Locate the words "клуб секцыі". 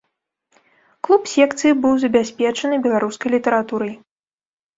1.07-1.73